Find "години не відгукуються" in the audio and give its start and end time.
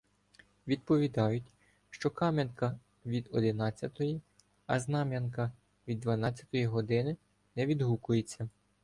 6.65-8.49